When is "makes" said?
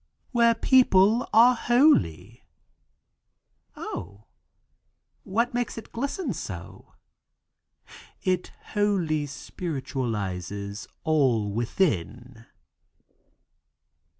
5.53-5.77